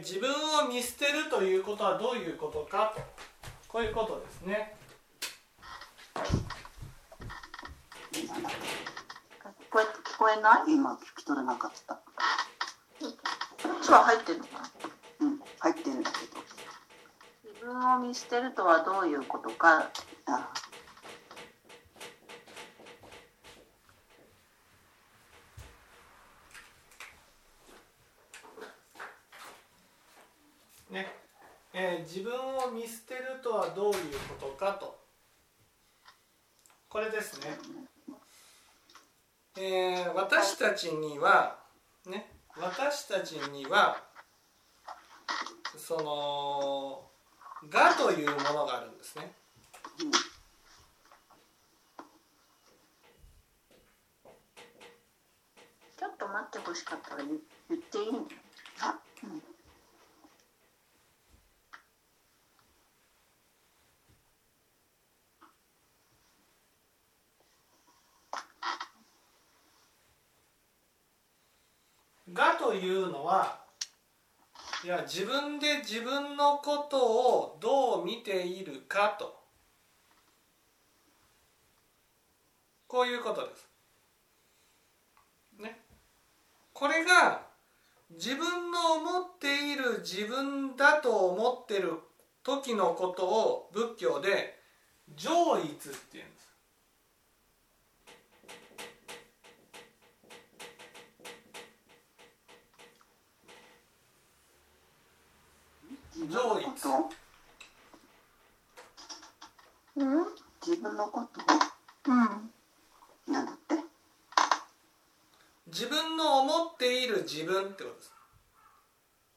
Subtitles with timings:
[0.00, 3.02] えー、自分を見捨てるということはどういうことかと
[3.68, 4.74] こういうことですね。
[8.12, 8.26] 聞
[9.70, 10.72] こえ聞こえない？
[10.74, 11.94] 今聞き取れなかった。
[11.94, 12.00] こ
[13.00, 14.60] っちは入ってるのか
[15.20, 15.26] な？
[15.26, 16.40] うん、入ってるんだけど。
[17.52, 19.90] 自分を見捨てるとはどういうことか。
[20.26, 20.52] あ
[30.90, 31.06] ね
[32.02, 34.98] 自分を見捨てるとはどういうことかと。
[36.88, 37.58] これですね、
[39.56, 41.58] えー、私たちには
[42.06, 44.02] ね私たちには
[45.76, 47.10] その
[47.70, 49.32] 「が」というものがあるんですね。
[55.96, 58.26] ちょっと待ってほしかったら言っていいの、
[72.32, 73.58] がというのは
[74.84, 79.34] いや自分で自分のことをどう見ているかと
[82.86, 83.68] こういうことです。
[85.60, 85.80] ね。
[86.72, 87.42] これが
[88.10, 91.94] 自分の思っている自分だと思ってる
[92.44, 94.60] 時のことを仏教で
[95.16, 96.39] 上一っていうんです。
[106.30, 107.10] 自分のこと
[109.96, 110.06] うん
[110.64, 111.40] 自分のこと？
[112.06, 113.32] うん。
[113.32, 113.74] なんだって？
[115.66, 118.12] 自分の思っている自分ってことです。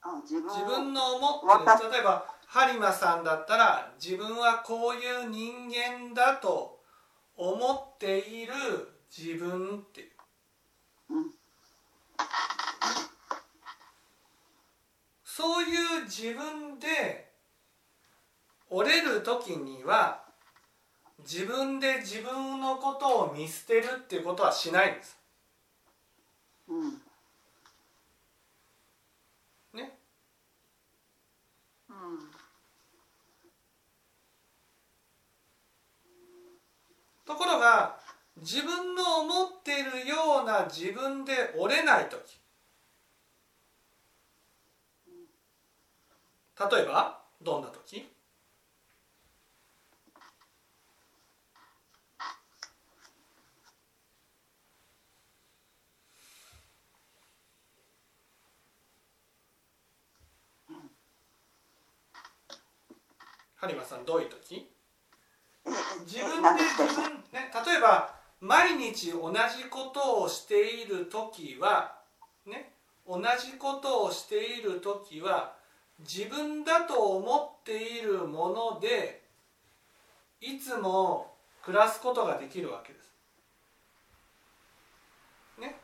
[0.04, 0.54] あ自分を。
[0.54, 1.42] 自分の思っ
[1.80, 6.80] て例えば播磨さんだったら自分はこういう人間だと
[7.36, 8.54] 思っている
[9.10, 10.12] 自分っていう。
[11.10, 11.32] うん
[15.36, 17.34] そういう自分で
[18.70, 20.24] 折れる時には
[21.28, 25.18] 自分で自分のことを見捨てるっていうことはしないんです。
[26.68, 27.02] うん
[29.74, 29.98] ね？
[31.90, 31.96] うん
[37.26, 37.98] ところが
[38.38, 42.20] 自分の思っているような自分で折れない時
[46.60, 48.08] 例えばどんな時？
[63.60, 64.70] 播磨さんどういう時？
[66.06, 71.96] 自分で自分、ね、例えば毎日同じことをしている時は
[72.46, 72.74] ね
[73.08, 75.56] 同じことをしている時は
[76.00, 79.24] 自分だと思っているもので
[80.42, 83.16] いつも暮らすことができるわけです。
[85.60, 85.80] ね。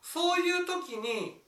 [0.00, 1.42] そういう時に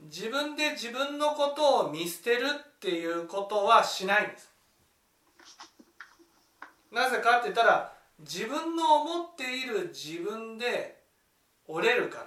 [0.00, 2.44] 自分で自分のことを見捨てる
[2.76, 4.50] っていうことはしないんです。
[6.90, 11.01] なぜかって言ったら自分の思っている自分で
[11.74, 12.24] 折れるから。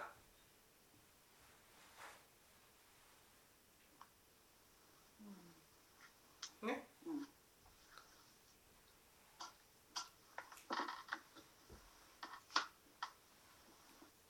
[6.67, 6.87] ね。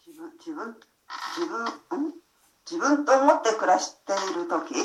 [0.05, 0.75] 自分自分
[1.37, 1.65] 自分
[2.09, 2.13] ん？
[2.69, 4.75] 自分と思って暮らしている時？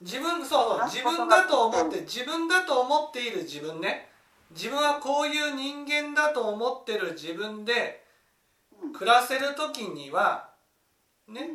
[0.00, 4.12] 自分そうそう自分だと思って自分だと思っている自分ね
[4.50, 8.01] 自分はこういう人間だと思ってる自分で
[8.92, 10.50] 暮らせる時には
[11.28, 11.50] ね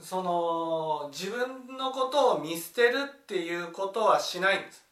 [0.00, 4.84] その自分のことを見捨てるっていうことはしないんです。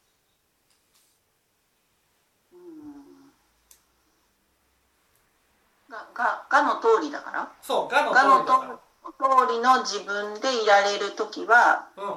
[5.91, 7.53] がががの通りだから？
[7.62, 12.15] そうがの通がのりの自分でいられる時はらうん。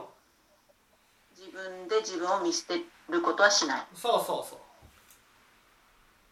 [1.38, 3.88] 自分で自分を見捨てることはしない。
[3.94, 4.60] そうそうそう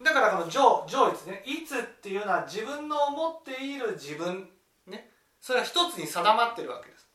[0.03, 1.43] だからこの上上一ね。
[1.45, 4.49] いつっていうのは自分の思っている自分。
[4.87, 5.09] ね。
[5.39, 7.07] それは一つに定まってるわけです。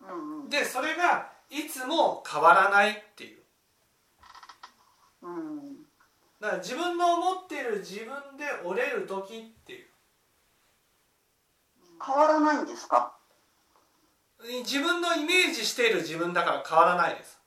[0.00, 0.48] うんうん。
[0.48, 3.42] でそれがいつも変わらないっていう。
[5.22, 5.82] うん。
[6.40, 9.86] だから自分の思っている自分で折れる時っていう。
[12.04, 13.14] 変わらないんですか？
[14.64, 17.38] 自分のイメージしている自分だから変わらないです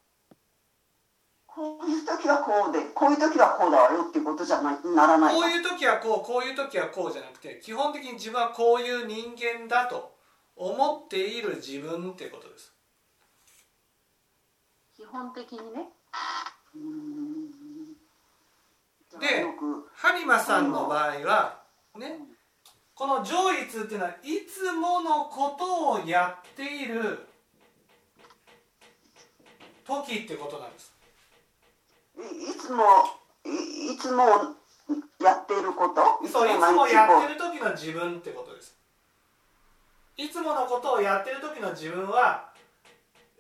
[1.57, 5.33] こういう時はこうでこういう時はこうだわよっていうことじゃないならない。
[5.33, 10.13] こういう時はこうこういう時はこうじゃなくて基本的に自分はこういう人間だと
[10.55, 12.71] 思っている自分ってことです。
[14.95, 15.89] 基本的にね。
[16.75, 17.49] うん。
[19.19, 19.47] で
[19.99, 21.63] 播磨さんの場合は
[21.97, 22.19] ね
[22.93, 27.27] この上位通っていうのはいつものことをやっている
[29.87, 30.96] 時ってことなんです
[32.17, 32.83] いいつも
[33.45, 34.23] いいつも
[35.19, 36.27] やっていること？
[36.27, 38.75] そういつもやこってる時の自分ってことです。
[40.17, 42.49] いつものことをやってる時の自分は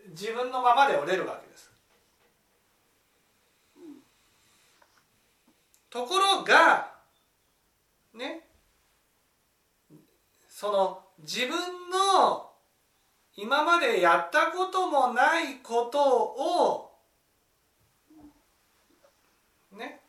[0.09, 1.71] 自分のままで折れるわけです。
[5.89, 6.91] ところが
[8.13, 8.41] ね
[10.47, 11.49] その自分
[11.89, 12.51] の
[13.35, 16.91] 今までやったこともないことを
[19.71, 20.01] ね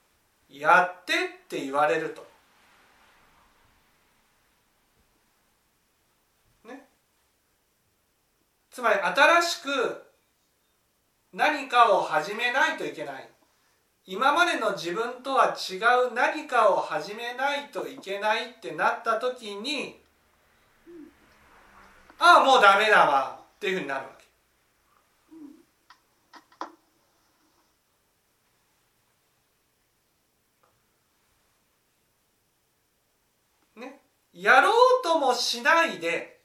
[0.49, 1.17] やってっ
[1.49, 2.27] て言われると。
[6.69, 6.87] ね。
[8.71, 10.03] つまり新しく
[11.33, 13.29] 何かを始めないといけない。
[14.11, 15.77] 今までの自分とは違
[16.09, 20.01] う何かを始めないといけないってなった時に
[22.19, 24.11] ああもうダメだわっていうふうになるわ
[33.77, 34.01] けね
[34.41, 36.41] やろうともしないで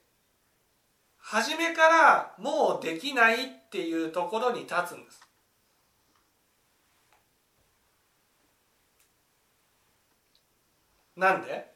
[1.17, 5.21] 初めからもうできないっていうところに立つんです。
[11.15, 11.72] なんで？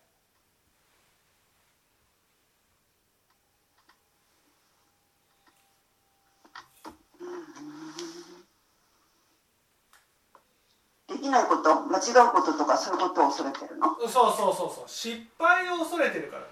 [11.18, 13.96] できないこと間違うこととかそういうことを恐れてるの？
[14.08, 14.90] そうそうそうそう。
[14.90, 16.44] 失敗を恐れてるから。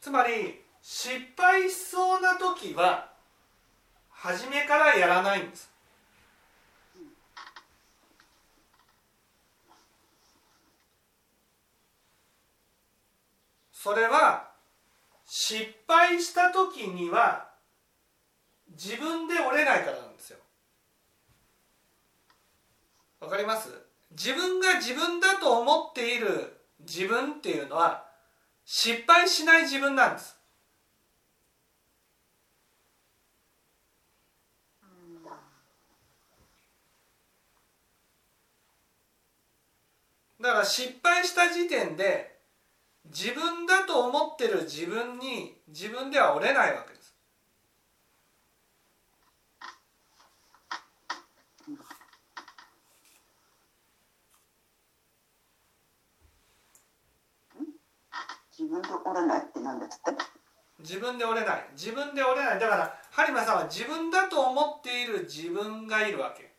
[0.00, 3.10] つまり失敗しそうな時は
[4.10, 5.73] 初めからやらないんです。
[13.84, 14.48] それは
[15.26, 17.50] 失敗した時には
[18.70, 20.38] 自分で折れないからなんですよ。
[23.20, 23.68] わかります？
[24.12, 28.06] 自分が自分だと思っている自分っていうのは
[28.64, 30.34] 失敗しない自分なんです。
[40.40, 42.33] だから失敗した時点で
[43.06, 47.14] 自分だと思ってる自分に自分では折れないわけです。
[58.58, 60.22] 自分で折れないって何ですって？
[60.78, 61.68] 自分で折れない。
[61.76, 62.60] 自分で折れない。
[62.60, 66.54] だから播磨さんは自分だと思っている自分がいるわけ。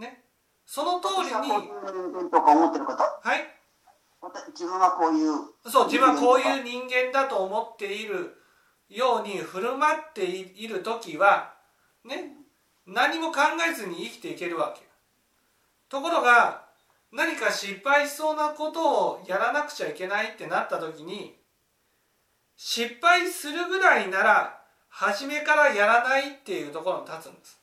[0.00, 0.24] ね。
[0.64, 3.02] その通りにう人間とか思ってること？
[3.02, 3.40] はい。
[3.40, 3.57] 私
[4.52, 8.34] 自分はこういうそう自分はこういう人間だと思っている
[8.88, 11.54] ように振る舞っている時は
[12.04, 12.32] ね
[12.86, 14.86] 何も考えずに生きていけるわけ。
[15.88, 16.64] ところが
[17.12, 21.36] 何か失敗しそうなことをやらなくちゃいけないってなった時に
[22.56, 27.57] 失敗するぐらいなら初めからやらないっていうところに立つんです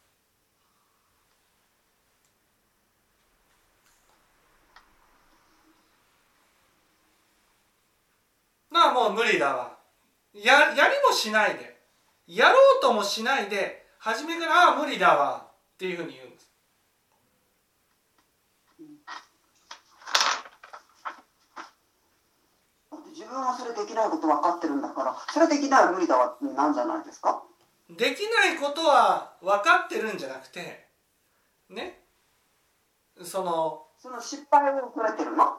[8.76, 9.78] まあもう無理だわ。
[10.34, 11.82] ややりもしないで。
[12.28, 15.48] やろうともしないで初めからああ無理だわ。
[15.76, 16.50] っていうふうに言うんです。
[23.14, 27.44] 自分はそれできないこと分かってるんだからそれできないは無理だわなんじゃないですか？
[27.90, 30.90] できないことは分かってるんじゃなくて
[31.70, 32.02] ね？
[33.24, 35.58] そのその失敗を恐れてるの？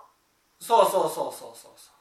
[0.61, 1.96] そうそうそうそうそうそう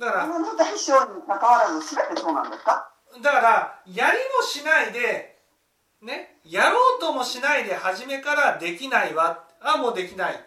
[0.00, 2.90] だからの対象に関わらず全てそうなんですか？
[3.22, 5.38] だからやりもしないで
[6.00, 10.44] ねやろうともしないで初めからできないわあもうできない。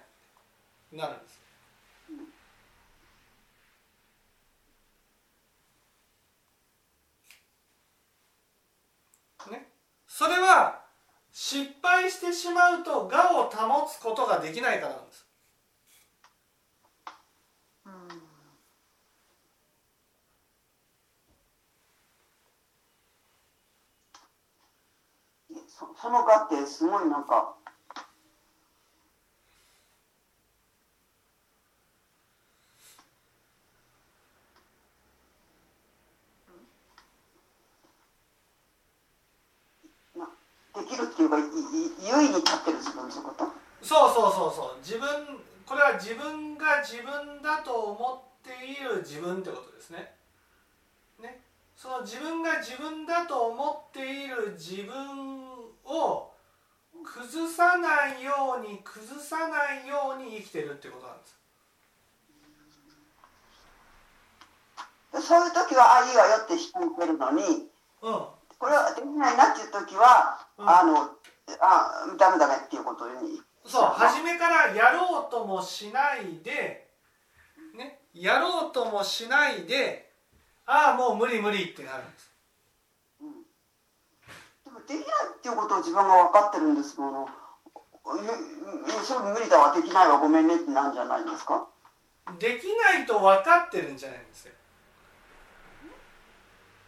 [0.91, 1.39] なるんです。
[9.51, 9.67] ね。
[10.07, 10.81] それは
[11.31, 15.22] 失敗してしまうと我を保つことができないからなんです
[25.73, 27.55] そその我ってすごいなんか
[43.81, 44.79] そうそうそうそう。
[44.79, 45.09] 自分
[45.65, 50.13] これは自分が自分だと思っている自分ってことですね。
[51.19, 51.41] ね。
[51.75, 55.42] その自分が自分だと思っている自分
[55.93, 56.31] を
[57.03, 61.39] 崩さないように崩さないように生きてるってことなんです。
[65.13, 67.69] でそういう時はああいいわよって引いてるのに
[68.01, 68.25] うん。
[68.57, 70.69] これはできないなっていう時は、うん。
[70.69, 71.09] あの
[71.59, 73.41] あダメダメっていうことに。
[73.65, 76.89] そう初めからやろうともしないで
[77.77, 80.11] ねやろうともしないで
[80.65, 82.32] ああもう無理無理ってなるんです
[84.87, 85.05] できない
[85.37, 87.29] っていうことを自分が分かってるんですもの。
[89.03, 91.67] それ無理だわできないわごめんねってなんじゃないですか？
[92.37, 94.53] できないと分かってるんじゃないんですよ。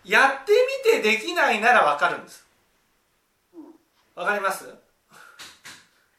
[0.03, 0.51] やって
[0.85, 2.45] みてできないなら分かるんです。
[4.13, 4.73] 分かります？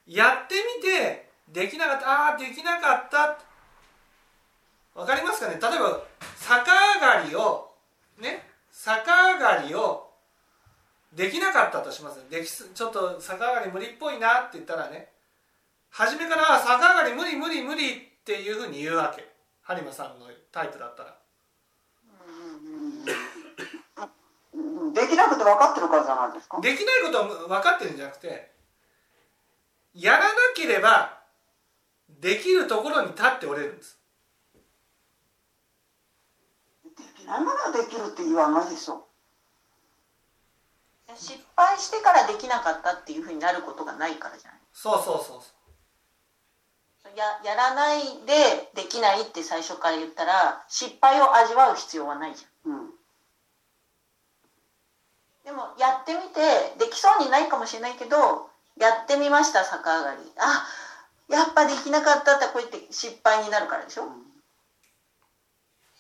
[0.07, 3.39] やってみてできなかったああできなかった。
[4.95, 5.59] 分かりますかね？
[5.61, 6.03] 例えば
[6.49, 7.71] 逆上がりを
[8.19, 8.49] ね？
[8.73, 10.06] 逆上がりを
[11.17, 12.21] できなかったとします。
[12.31, 15.09] できすちょっと逆上がり無理っぽいなって言ったらね
[15.91, 19.27] 初めからあ逆上がり無理無理無理っていうふうに言うわけ。
[19.67, 21.17] 播磨さんのタイプだったら。
[24.93, 26.61] できなくて分かってるからじゃないですか？
[26.61, 28.53] できないことは分かってるんじゃなくて
[29.95, 31.19] やらなければ
[32.21, 33.99] できるところに立っておれるんです。
[36.85, 39.07] できないものはできるって言わないでしょ
[41.15, 44.61] 失敗してからできなかったっていうふうになることがないからじゃない？
[44.73, 52.73] そうそうそうそややらないでできないって最初から言ったら失敗を味わう必要はないじゃん。
[52.73, 52.91] うん。
[55.45, 60.19] でもやってみてできそうにないかもしれないけどやってみました逆上がり。
[60.39, 60.67] あ
[61.29, 64.05] やっぱできなかったってこうやって失敗になるからでしょ？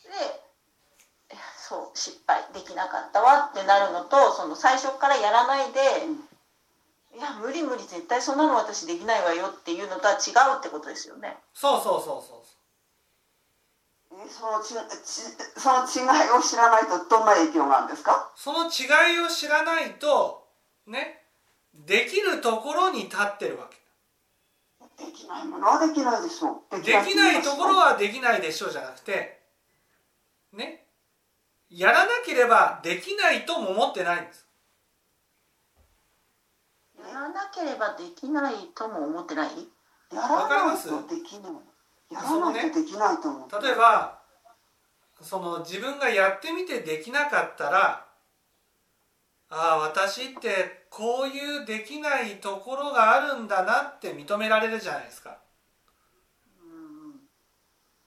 [0.04, 0.10] で
[1.68, 5.80] そう失敗できなかったわってなるのとその最初からやらないで、
[7.18, 11.37] いや無理無理絶対そんなの私できないわよっていうのとは違うってことですよね。
[11.54, 12.46] そうそうそうそう
[14.12, 15.23] えそのちち
[15.61, 18.30] その違いを知らないとどんな影響があるんですか？
[18.37, 20.46] その違いを知らないと
[20.87, 21.20] ね
[21.75, 23.76] できるところに立ってるわけ。
[25.04, 26.80] できないものはできないでしょう。
[26.80, 29.40] できないところはできないでしょうじゃなくて
[30.52, 30.86] ね
[31.76, 34.47] やらなければできないとも思ってないんです。
[36.99, 39.50] やらなければできないとも思ってない？
[40.11, 41.52] やらないとできない。
[42.11, 44.18] やらないとできないと思う例えば
[45.21, 48.06] その自分がやってみてできなかったら
[49.50, 55.38] ああ私ってこういうできないところがあるんだなって認められるじゃないですか。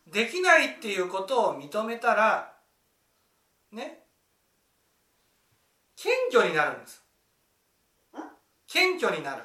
[0.08, 2.54] できないっていうことを認めたら
[3.72, 4.04] ね。
[5.96, 7.04] 謙虚になるんです。
[8.68, 9.44] 謙虚になる。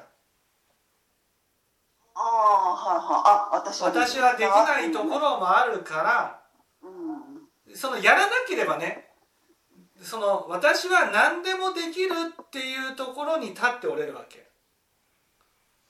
[2.13, 3.23] ああはいはい。
[3.25, 6.41] あ私は私はできないところもあるから
[6.81, 7.75] うん。
[7.75, 9.09] そのやらなければね
[10.01, 14.49] その私は何でもできるっていうところに立っておれるわけ。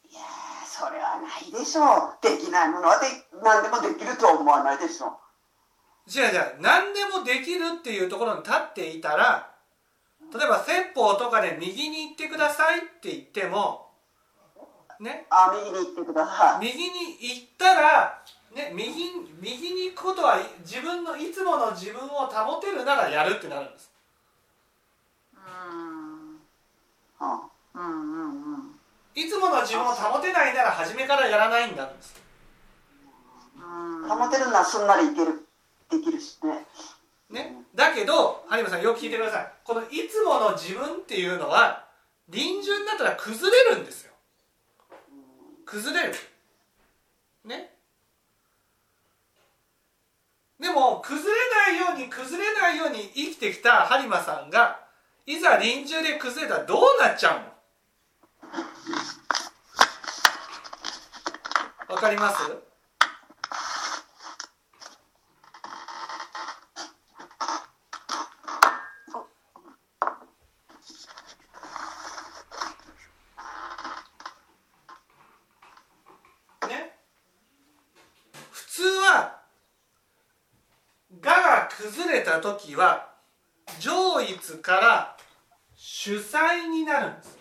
[0.09, 2.17] いやーそれはないでしょう。
[2.21, 3.05] できないものはで
[3.43, 5.19] 何でもできるとは思わないでしょ
[6.07, 6.61] 違う違う。
[6.61, 9.51] 何でもできるっていうところに立っていたら
[10.33, 13.85] 例えば説法とかで右に行ってくださいって言っても
[14.99, 15.25] ね。
[15.29, 16.65] あ右に行ってください。
[16.65, 18.21] 右に行ったら、
[18.53, 23.91] ね、右右に行くことは自分のいつもの自分を保てるならやるってなるんです。
[25.33, 26.39] うん。
[27.19, 27.41] あ
[27.73, 28.79] うんうんうん。
[29.15, 32.15] いつもの自分を保てないなら初めからやらないになるんです
[33.57, 34.07] うん。
[34.07, 35.45] 保てるのはすんなりいける
[35.91, 36.65] できるしね。
[37.29, 39.51] ね、だけど有馬さんよく聞いてください。
[39.63, 41.87] このいつもの自分っていうのは
[42.29, 44.13] 臨終になったら崩れるんですよ。
[45.65, 46.15] 崩れる。
[47.43, 47.73] ね。
[50.59, 54.79] でも崩れないように崩れないように生きてきた播磨さんが
[55.25, 57.39] いざ臨終で崩れたらどうなっちゃう
[61.89, 61.95] の？
[61.95, 62.55] わかりますね
[78.51, 79.41] 普通は
[81.23, 83.13] 我が崩れた時は
[83.79, 85.17] 上越から
[85.75, 87.37] 主催になるんです。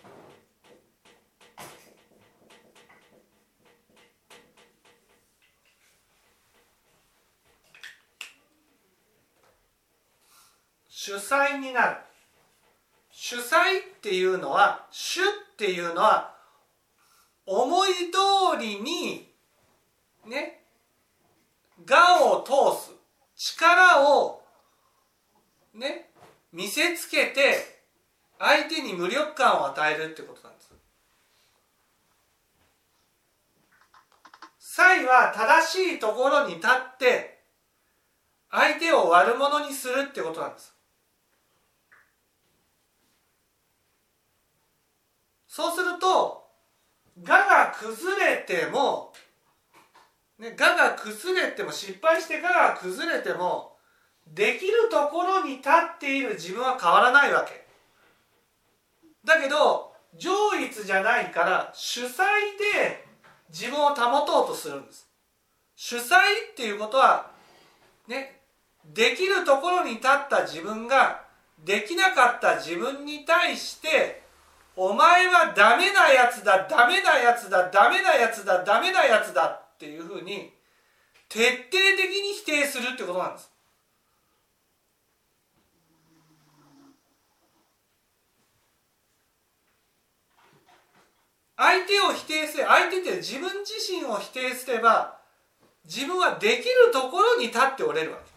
[10.89, 11.97] 主催になる。
[13.11, 15.25] 主催っていうのは主っ
[15.57, 16.35] ていうのは
[17.47, 19.33] 思い通りに
[20.27, 20.65] ね
[21.89, 22.93] 我を通す
[23.37, 24.45] 力を
[25.75, 26.11] ね
[26.55, 27.83] 見せつけて
[28.39, 30.73] 相手に無力感を与えるってことなんです。
[34.61, 37.43] 才は正しいところに立って
[38.51, 40.73] 相手を悪者にするってことなんです。
[45.49, 46.45] そうすると
[47.21, 49.13] 我が崩れても
[50.39, 53.74] ね、我が崩れても失敗して我が崩れても
[54.29, 57.65] できるところに立っている自分は変わらないわけ。
[59.25, 62.09] だけど上越じゃないから主催
[62.75, 63.05] で
[63.49, 65.09] 自分を保とうとするんです。
[65.77, 66.03] 主催
[66.53, 67.31] っていうことは
[68.07, 68.41] ね
[68.85, 71.23] できるところに立った自分が
[71.65, 74.23] できなかった自分に対して
[74.77, 80.53] お前はダメなやつだダメなやつだダメなやつだダメなやつだっていうふうに
[81.29, 83.54] 徹底的に否定するってことなんです。
[91.57, 95.19] 相手を否定すれ相手って自分自身を否定すれば
[95.85, 98.35] 自分はできるところに立っておれるわけ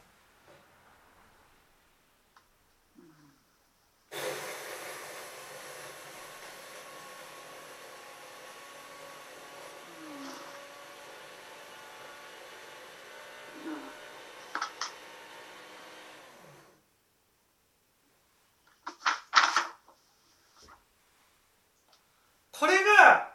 [22.60, 23.30] これが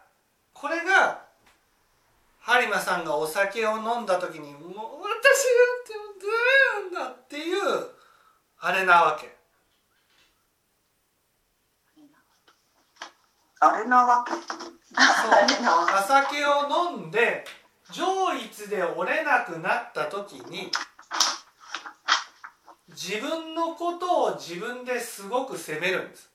[0.53, 1.23] これが
[2.45, 7.91] 播磨さんがお酒を飲んだ時に「もう私なんてダメなんだ」っていう
[8.59, 9.37] あれなわけ。
[13.61, 14.33] あれなわけ？
[14.33, 14.41] そう。
[15.99, 17.45] お酒を飲んで
[17.91, 20.71] 上越で折れなくなった時に
[22.89, 26.31] 自分のことを自分ですごく責めるんです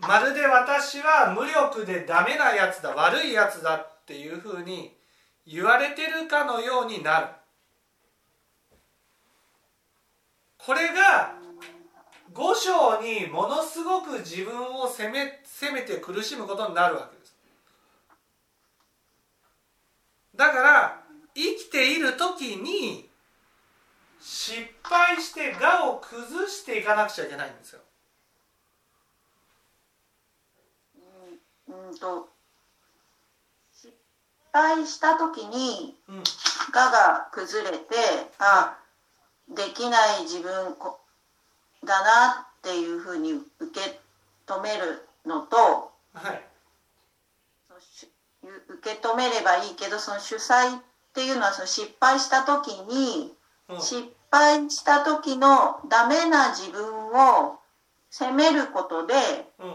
[0.00, 4.96] まるで私は無力でダメなやつだ悪いやつだっていうふうに
[5.46, 7.26] 言われてるかのようになる。
[10.58, 11.34] これが
[12.32, 17.36] 五章にものすごく自分を責め責めて苦しむことになるわけです。
[20.34, 21.02] だから
[21.34, 23.08] 生きている時に
[24.20, 27.80] 失敗して我を崩していかなくちゃいけないんですよ。
[31.90, 32.28] うんと
[33.74, 33.92] 失
[34.52, 36.22] 敗した時にうん。
[36.72, 37.84] 我が崩れて
[38.38, 38.78] あ
[39.48, 41.00] できない自分こ
[41.84, 43.98] だなっていうふうに受け
[44.46, 46.42] 止めるのとはい。
[48.42, 53.34] 受け止めればいいけどその主催っていうのはその失敗した時に
[53.68, 53.80] うん。
[53.80, 57.58] 失敗した時のダメな自分を
[58.10, 59.14] 責めることで
[59.58, 59.74] うん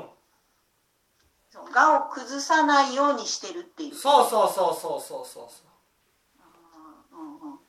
[1.55, 3.95] その我を崩さないようにしてるっていう。
[3.95, 5.63] そうそうそうそうそうそうそ
[7.13, 7.59] うんうんうん。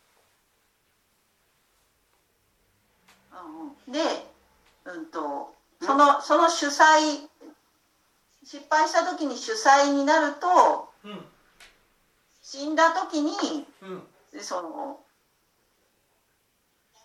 [3.87, 4.01] うんで、
[4.87, 7.29] うんと、そのその主催
[8.43, 11.25] 失敗した時に主催になるとううん。
[12.43, 13.87] 死んだ時にう
[14.39, 14.43] ん。
[14.43, 14.99] その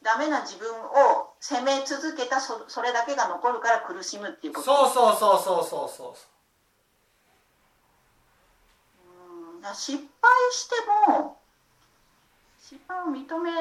[0.02, 4.65] ダメな自分を責め続けたそそれだけが残るから苦しむっていうこと。
[4.65, 6.13] そうそうそうそうそうそう
[9.06, 10.76] うんだ失敗して
[11.12, 11.38] も
[12.60, 13.52] 失敗を認め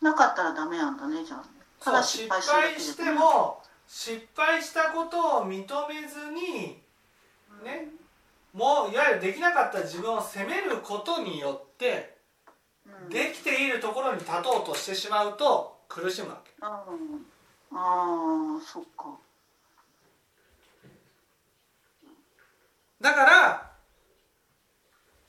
[0.00, 1.44] なかったらダメなんだねじゃあ。
[1.84, 2.74] ただ失失敗するだけで。
[2.74, 6.80] 敗しても失敗したことを認めずに
[7.64, 7.88] ね
[8.52, 12.16] もういわゆるできなかった自分を責めることによって
[12.86, 13.08] うん。
[13.10, 16.52] できているところに立とうとしてしまうと苦しむわけ。
[16.60, 17.26] うん
[17.74, 19.16] ああそっか。
[23.00, 23.71] だから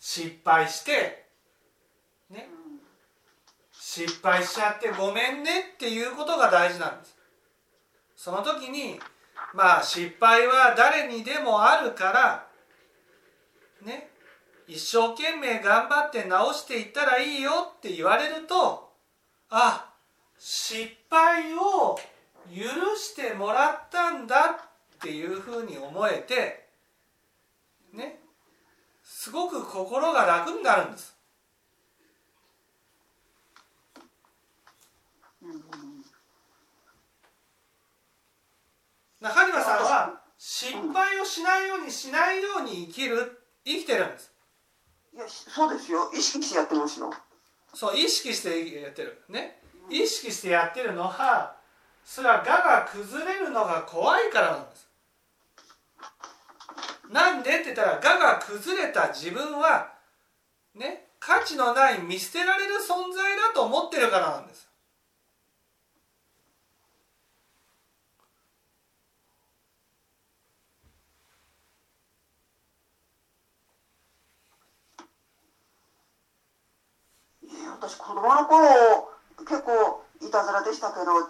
[0.05, 1.23] 失敗して
[2.29, 2.49] ね。
[3.71, 7.15] 失敗しちゃってごめんねっていうことが大事なんです。
[8.17, 8.99] その時に
[9.53, 12.47] まあ失敗は誰にでもあるから
[13.85, 14.09] ね。
[14.67, 18.91] 一生懸命頑張って直していったらいいよって言われると
[19.49, 19.93] あ
[20.37, 21.97] 失敗を
[22.53, 22.63] 許
[22.97, 24.59] してもらったんだ
[24.95, 26.67] っていうふうに思えて
[27.93, 28.22] ね
[29.15, 31.15] すごく心が楽になるんです。
[39.21, 44.33] 中島さんは失敗をしないようにしないように生きる生きてるんです。
[45.15, 46.11] いやそうですよ。
[46.13, 47.13] 意識してやってますよ。
[47.73, 49.21] そう意識してやってる。
[49.29, 49.61] ね。
[49.89, 51.55] 意識してやってるのは
[52.03, 54.87] それは我が崩れるのが怖いからなんです
[57.13, 59.93] なんでって言ったら我が崩れた自分は
[60.73, 64.67] ね価値のない見捨てられる存在だと思ってるからなんです。
[77.79, 81.29] 私子供の頃結構いたずらでしたけど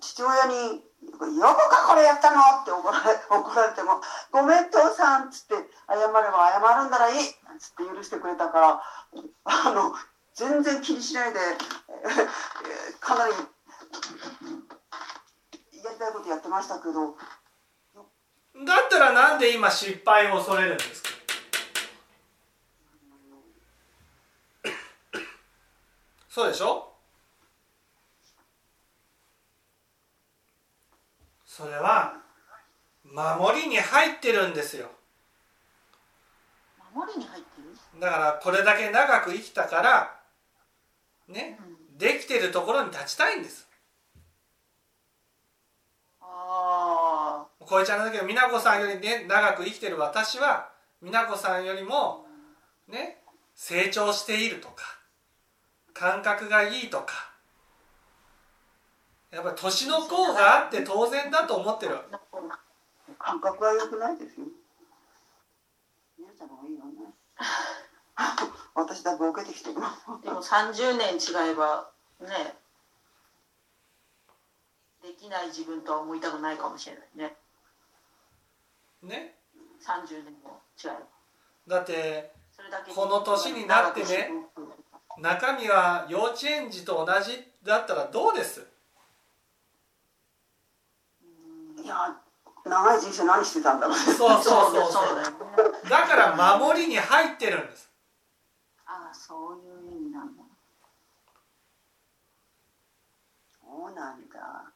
[0.00, 0.82] 父親に
[1.20, 4.00] 「よくかこれやったの?」って怒られ怒られても
[4.30, 5.54] 「ごめん父さん」っつって
[5.88, 8.82] 謝れば謝るんだらいいっつって許してくれたから
[9.44, 9.94] あの
[10.34, 11.38] 全然気にしないで、
[12.98, 13.38] かなりや
[15.92, 17.16] りたいことやってましたけど
[18.64, 21.08] だったらなんで今失敗を恐れるんですか
[26.28, 26.93] そうでしょ
[31.56, 32.14] それは
[33.04, 34.90] 守りに入ってるんですよ。
[36.92, 38.00] 守りに入ってる？
[38.00, 40.16] だからこれだけ長く生きたから
[41.28, 41.56] ね
[41.92, 43.68] うんできてるところに立ちたいんです。
[46.20, 50.70] ああ小江ちゃんの時は美奈子さんよりね長く生きてる私は
[51.02, 52.26] 美奈子さんよりも
[52.88, 53.18] ね
[53.54, 54.98] 成長しているとか
[55.92, 57.33] 感覚がいいとか
[59.34, 61.98] やっぱり年の功があって当然だと思ってる。
[63.18, 64.46] 感覚は良くないですよ。
[66.16, 67.12] 皆さんの方がいいよね。
[68.74, 69.74] 私だけ受けてきてる。
[69.74, 69.80] で
[70.30, 72.54] も30年違えばね
[75.02, 77.36] できない自分とは思いたくないかもしれないね。
[79.02, 79.34] ね。
[79.84, 80.90] 30年も違え
[81.68, 81.76] ば。
[81.76, 84.30] だってそれだけこの年になってね
[85.18, 88.64] 中身は幼稚園児と同じだったらどうです？
[91.84, 92.16] いや
[92.64, 94.04] 長い人生何してたんだろうね。
[94.04, 95.90] そうそうそうだそう。
[95.90, 97.90] だから守りに入ってるんです。
[98.86, 100.42] ああそういう意味なんだ。
[103.60, 104.72] そうなんだ。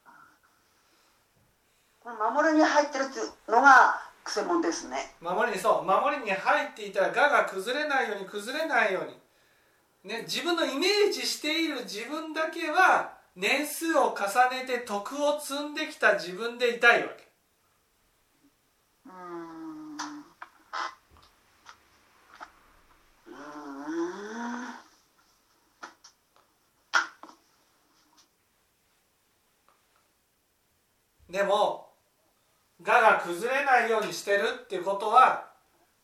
[2.01, 5.15] この守りに入ってるっていうのがくせ者ですね。
[5.23, 5.85] 守りにそう。
[5.85, 17.29] 守りに入っていたら我が崩れないように崩れないように、ね、自分のイメージしている自分だけは年数を重ねて徳を積んできた自分でいたいわけ。
[31.31, 31.93] でも
[32.85, 35.53] 我が崩れないようにしてるっていうことは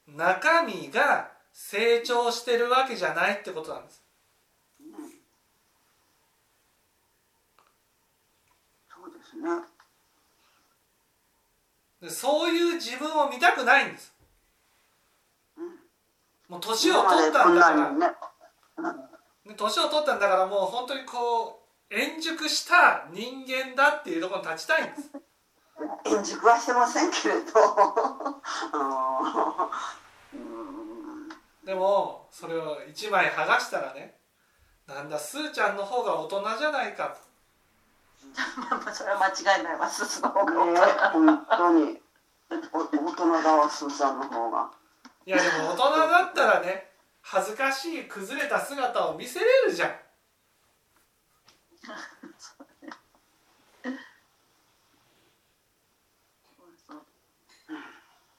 [0.06, 4.03] 中身が成長してるわけじゃないってことなんです。
[9.44, 9.64] そう
[12.04, 14.14] でそういう自分を見たくないんです。
[16.48, 17.74] もう年を取ったんだから。
[17.74, 18.14] 今まで
[18.76, 19.04] こんなにね。
[19.46, 25.10] ね年を取ったんだからもう本当にこう円熟した人間だっていうところに立ちたいんです。
[26.16, 27.52] 円熟はしてませんけれど。
[31.64, 34.18] でもそれを1枚剥がしたらね
[34.86, 37.16] なんだすーちゃんの方が大人じゃないか
[38.70, 40.52] まあそれは間違いないわすすの方が。
[40.52, 42.00] 大ね人だ本当に。
[42.72, 44.70] お大人だわスーさんの方が。
[45.26, 46.90] いやでも大人だったらね
[47.22, 49.90] 恥ずかしい崩れた姿を見せれるじゃん。
[52.38, 52.56] す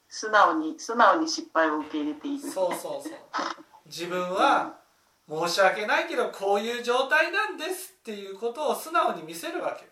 [0.26, 2.40] 素直に素直に失敗を受け入れている。
[2.40, 3.14] そうそうそう。
[3.86, 4.80] 自分は
[5.28, 9.86] 申し訳ないけどこういう状態なんですっていうことを素直に見せるわけ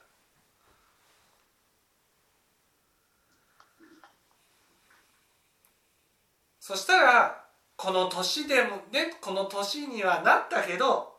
[6.60, 7.44] そしたら
[7.76, 11.18] この年でもねこの年にはなったけど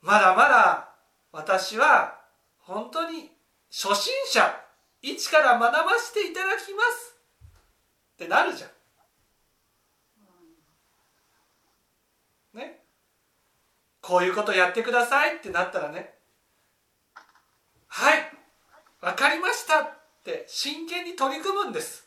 [0.00, 0.88] まだまだ
[1.30, 2.18] 私は
[2.58, 3.30] 本当に
[3.70, 4.62] 初心者
[5.00, 7.16] 一から学ばせていただきます
[8.14, 8.70] ってなるじゃん。
[12.58, 12.80] ね
[14.02, 16.12] こういうことやってくださいってなったらね
[17.86, 18.32] はい
[19.00, 19.90] 分かりましたっ
[20.24, 22.06] て真剣に取り組むんです。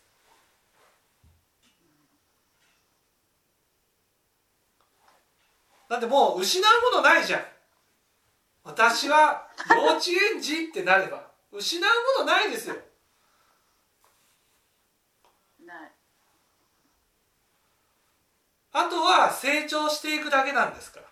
[5.90, 7.42] だってもう失うものないじゃん。
[8.64, 10.06] 私は幼稚
[10.36, 11.82] 園児ってなれば失う
[12.20, 12.76] ものないですよ。
[18.78, 21.06] あとは成長していくだけなんですから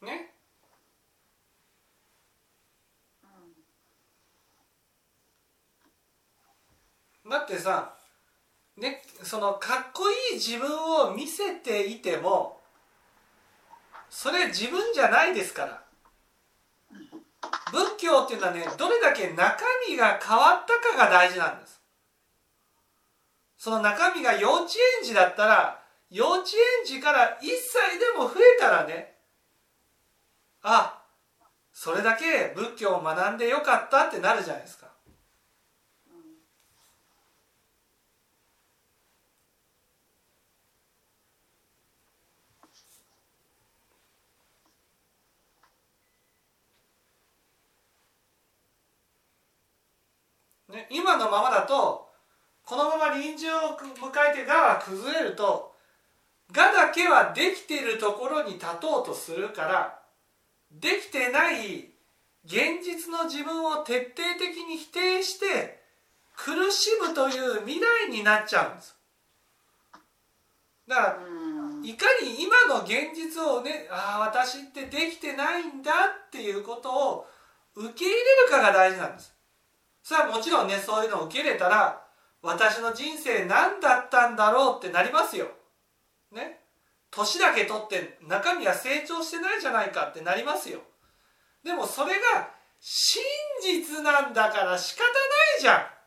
[0.00, 0.32] ね
[7.30, 7.94] だってさ
[8.76, 12.60] ねそのかっこいい自分を見せていても
[14.10, 15.82] それ自分じゃないですから。
[17.70, 21.80] 仏教っていうのはねどれだけ中身が変わったかが大事なんです。
[23.58, 29.14] その中身が幼稚園児だったら幼稚園児から1歳でも増えたらね
[30.62, 31.02] あ
[31.72, 34.87] それだけ仏教を学んでよかったってなるじゃないですか。
[50.78, 52.08] ね、今のままだと
[52.64, 55.74] このまま臨終を迎えて我が崩れると
[56.54, 59.98] 我だけはできているところに立とうとするから
[60.70, 61.90] できてない
[62.44, 65.80] 現実の自分を徹底的に否定して
[66.36, 68.96] 苦しむという未来になっちゃうんです。
[70.86, 71.18] だから
[71.82, 75.92] いかに今の現実をねああ私ってできてないんだ
[76.28, 77.26] っていうことを
[77.74, 79.37] 受け入れるかが大事なんです
[80.08, 82.00] それはもちろんねそういうのを受け入れたら
[82.40, 85.48] 私の人生何だったんだろうってなりますよ。
[86.32, 86.60] ね。
[87.10, 90.80] 年だけ取って中身は成長してないじゃないかってなりますよ。
[91.62, 92.48] でもそれが
[92.80, 93.22] 真
[93.62, 95.10] 実なんだから仕方な
[95.58, 95.98] いじゃん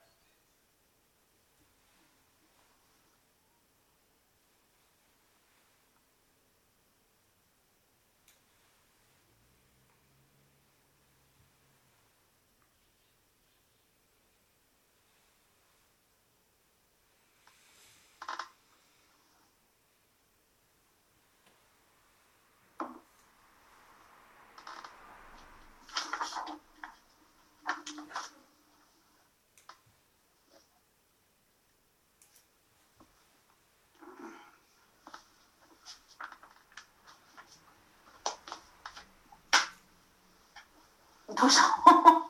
[41.42, 42.22] どうしたの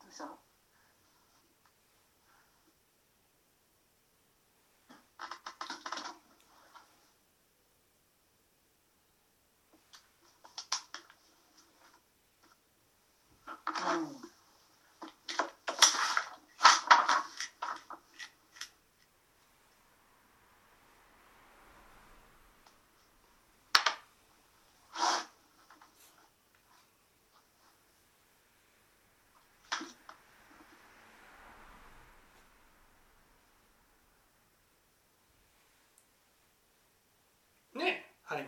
[0.00, 0.38] どうしたの
[13.96, 14.22] うん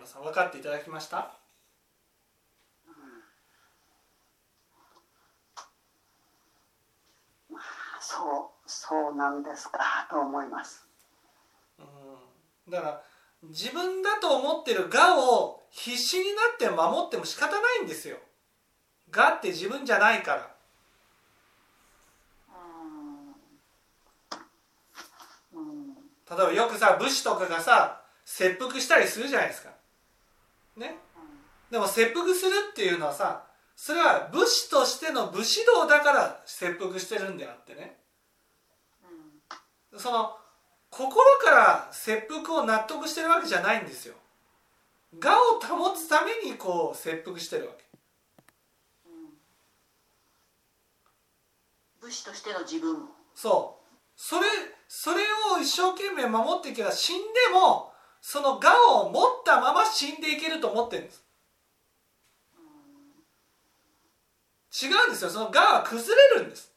[0.04, 1.30] ね播磨さん分かっていただきました？
[8.00, 10.86] そそうそうなんですかと思います。
[11.78, 11.82] う
[12.68, 13.02] ん、だから
[13.42, 18.18] 自分だと思ってる我を必死になって守っても仕方ないんですよ。
[19.14, 20.50] 我って自分じゃないから。
[25.54, 25.60] うん。
[25.60, 25.94] うん。
[25.94, 26.00] 例
[26.32, 29.70] えばよくさ武士とかがさ切腹したりするじゃないですか
[30.76, 30.96] ね。
[31.70, 33.44] でも切腹するっていうのはさ
[33.76, 37.96] それは武士としての武士道だから切腹してるんであってね。
[39.96, 40.36] その
[40.90, 44.14] 心から切腹を納得してるわけじゃないんですよ。
[45.22, 47.84] 我を保つためにこう切腹してるわけ。
[52.00, 53.84] 武士としての自分そう。
[54.16, 54.46] それ
[54.86, 55.22] それ
[55.56, 57.93] を一生懸命守っていけば死んでも
[58.26, 61.22] その我を持ったまま死んでいけると思ってるんです。
[64.82, 65.30] 違うんですよ。
[65.30, 66.72] その我は崩れるんです。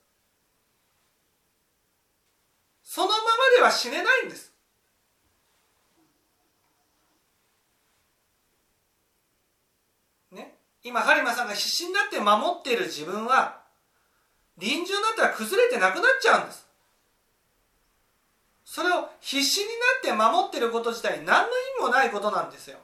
[2.83, 3.21] そのまま
[3.55, 4.51] では死ねないんです。
[10.33, 10.53] ね。
[10.83, 13.62] 今播磨さんが必死になって守っている自分は
[14.57, 16.66] 臨終になったら崩れてなくなっちゃうんです。
[18.77, 22.77] それを必死になって守ってること自体何の意味もないことなんですよ。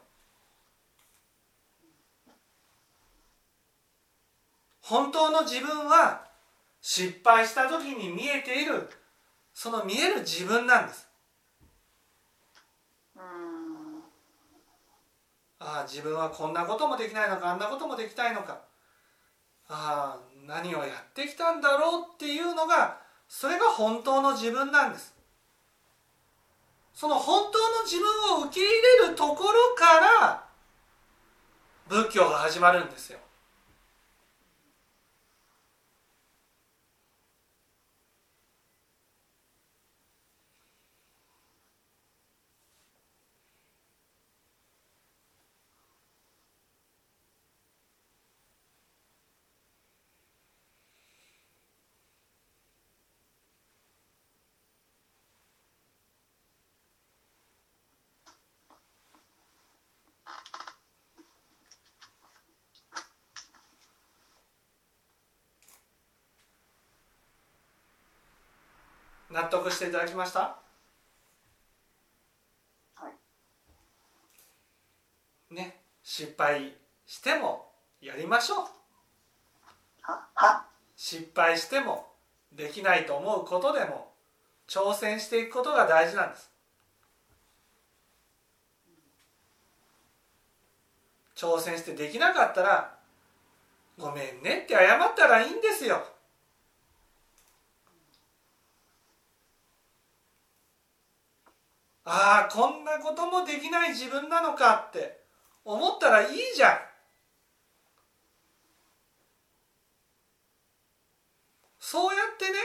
[4.82, 6.26] 本当の自分は
[6.82, 8.90] 失敗した時に見えている
[9.54, 11.08] その見える自分なんです。
[13.16, 13.22] うん。
[15.60, 18.62] ああ自分はこんなこともできないのかあんなこともできたいのか。
[19.70, 25.13] ああ何をやってきたんだろうっていうのがそれが本当の自分なんです
[26.94, 28.70] その本当の自分を受け入
[29.02, 30.44] れるところから
[31.88, 33.20] 仏教が始まるんですよ。
[69.34, 70.40] 納得していただきました？
[72.94, 73.10] は
[75.50, 75.56] い。
[75.56, 76.76] ね失敗
[77.08, 78.58] してもやりましょう。
[80.02, 80.66] はは。
[80.96, 82.08] 失敗しても
[82.52, 84.12] できないと思うことでも
[84.68, 86.52] 挑戦していくことが大事なんです。
[91.36, 92.96] 挑戦してできなかったら
[93.98, 96.13] ごめんねって謝ったらいいんですよ
[102.06, 105.22] ああこんなこともできない自分なのかって
[105.64, 106.80] 思ったらいいじゃん。
[111.80, 112.58] そうやってね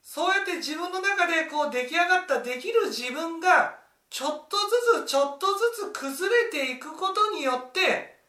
[0.00, 3.78] そうやって自分の中でこう出来上がったできる自分が
[4.10, 4.56] ちょっと
[4.98, 8.20] ずつちょっとずつ崩れていくことによって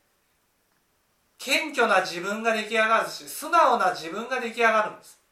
[1.38, 5.23] 謙虚な自分が出来上がるし素直な自分が出来上がるんです。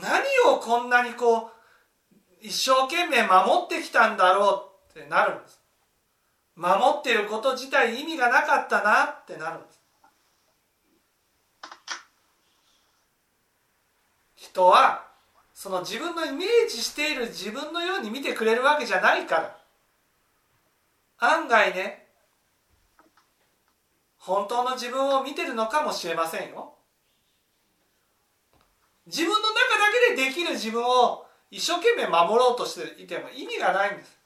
[0.00, 1.50] 何をこんなにこう
[2.40, 5.60] 一生懸命守ってきたんだろうってなるんです。
[6.56, 9.80] 守ってること自体意味がなかったなってなるんです。
[14.34, 15.06] 人は
[15.54, 19.56] その自分のイメージしている自分のように見てくれるわけじゃないから。
[21.18, 22.06] 案外ね
[24.16, 26.74] 本当の自分を見てるのかもしれませんよ。
[29.06, 34.19] 自分の中だけでできる自分を一生懸命守ろうとしていても意味がないんです。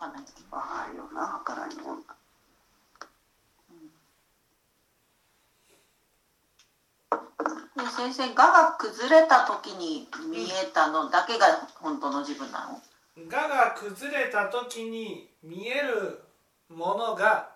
[0.00, 2.16] わかるよなわからんもんな
[7.84, 16.20] で先生がが崩れた時に見えたのだけが本当の自分なの、がが崩れた時に見える
[16.68, 17.50] ものが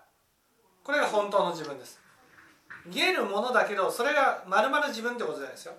[0.83, 1.99] これが本当の自分です。
[2.85, 5.73] 見えるものだけどそれがまるまる自分ってことじゃないですよ。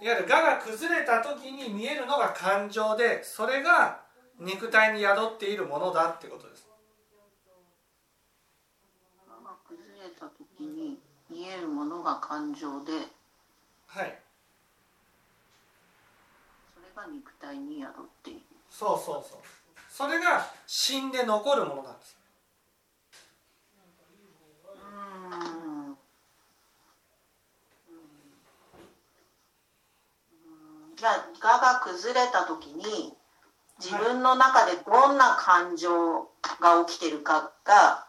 [0.00, 4.05] いわゆるがが崩れた時に見えるのが感情でそれが
[4.38, 6.66] 肉体に宿っているものだってことです。
[9.66, 12.92] 崩れた時に見えるものが感情で
[13.86, 14.18] はい。
[16.74, 18.40] それが肉体に宿っている。
[18.70, 19.38] そうそうそう。
[19.88, 22.16] それが死んで残るものなんです。
[24.66, 25.96] うん。
[30.96, 33.16] じゃあがが崩れた時に
[33.78, 36.22] 自分の中でどんな感情
[36.60, 38.06] が起きてるかが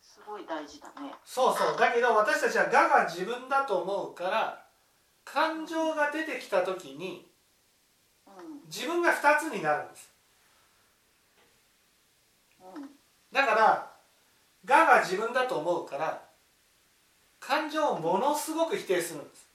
[0.00, 1.14] すごい大事だね。
[1.24, 1.76] そうそう。
[1.78, 4.64] だけど私たちは「が」が自分だと思うから
[5.24, 7.30] 感情が出てきた時に
[8.26, 8.60] うん。
[8.66, 10.10] 自分が2つになるんです。
[12.60, 12.90] うん。
[13.32, 13.90] だから
[14.64, 16.22] 「が」が自分だと思うから
[17.38, 19.48] 感情をものすごく否定するんです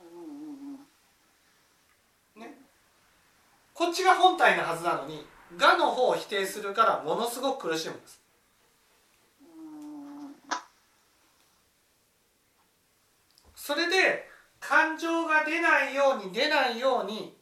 [0.00, 0.22] うんう
[0.76, 0.86] ん
[3.74, 8.20] こっちが本体のはずなのに「が」の方を否定するからものすごく苦しむんです。
[13.54, 17.40] それで感情が出ないように出ないように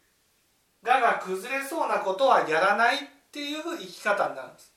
[0.82, 4.75] 「が」が崩れそうなことはやらないっていう生き方になるんです。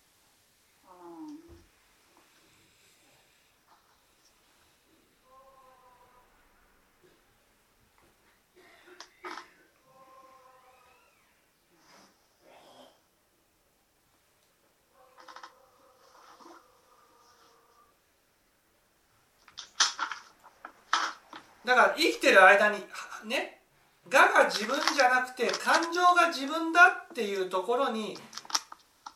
[22.39, 23.61] る間にはね
[24.09, 28.17] 「が」が自分じゃなくて感情が自分だっていうところに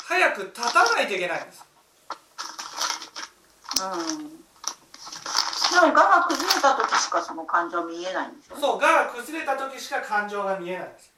[0.06, 1.66] 早く立たないといけないんです。
[3.82, 3.86] う
[4.30, 4.44] ん。
[5.74, 8.58] でもがが崩れた時しかその感情見えないんでしょ？
[8.58, 11.12] そう「が」が崩れた時しか感情が見えないんです。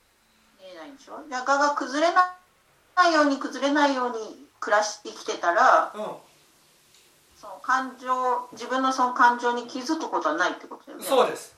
[0.60, 1.20] 見えないんでしょ？
[1.28, 2.36] じゃあがが崩れな
[3.10, 5.98] いように崩れないように暮らして生きてたらう
[7.40, 11.08] その感情自分のその感情に気づくことはないってことだよんね。
[11.08, 11.55] そうです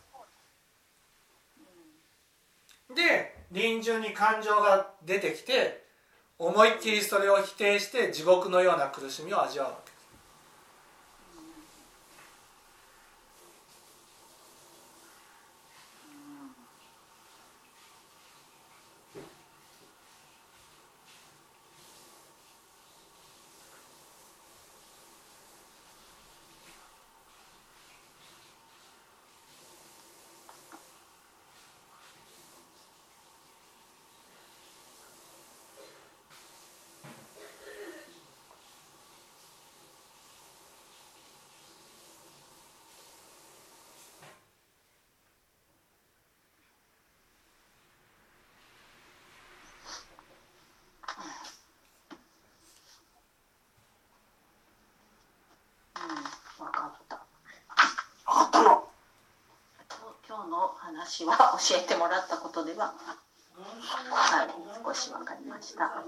[2.98, 5.86] で臨終に感情が出てきて
[6.40, 9.98] 思いっきりそれを否定して地獄のような苦しみを味わうわけです
[55.98, 57.20] うん分かった
[58.26, 58.60] あった
[60.48, 60.92] の今
[61.26, 62.94] は教えてもらったことでは
[64.10, 64.48] はい
[64.84, 66.04] 少し分かりました。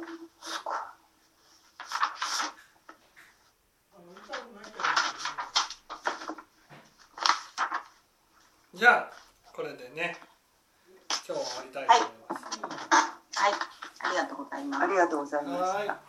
[8.73, 9.11] じゃあ
[9.53, 10.15] これでね
[11.27, 12.43] 今日は終わりたいと思います、
[13.35, 13.53] はい。
[13.99, 14.83] ありがとうございます。
[14.83, 15.77] ありがとうございました。
[15.77, 16.08] はい